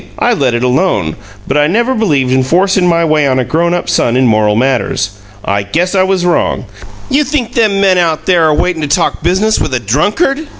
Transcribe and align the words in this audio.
I 0.17 0.33
let 0.33 0.55
it 0.55 0.63
alone, 0.63 1.15
but 1.47 1.57
I 1.59 1.67
never 1.67 1.93
believed 1.93 2.31
in 2.31 2.41
forcin' 2.41 2.87
my 2.87 3.05
way 3.05 3.27
on 3.27 3.37
a 3.37 3.45
grown 3.45 3.75
up 3.75 3.87
son 3.87 4.17
in 4.17 4.25
moral 4.25 4.55
matters. 4.55 5.21
I 5.45 5.61
guess 5.61 5.93
I 5.93 6.01
was 6.01 6.25
wrong! 6.25 6.65
You 7.11 7.23
think 7.23 7.53
them 7.53 7.79
men 7.79 7.99
out 7.99 8.25
there 8.25 8.45
are 8.45 8.55
waitin' 8.55 8.81
to 8.81 8.87
talk 8.87 9.21
business 9.21 9.59
with 9.59 9.75
a 9.75 9.79
drunkard? 9.79 10.47